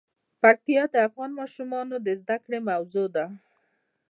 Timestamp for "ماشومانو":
1.39-1.95